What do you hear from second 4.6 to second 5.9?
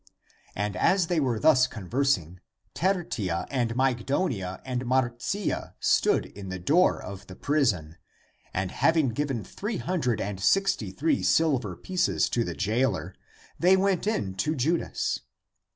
and Marcia